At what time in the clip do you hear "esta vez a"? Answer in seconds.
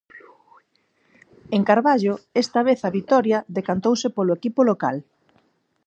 2.43-2.93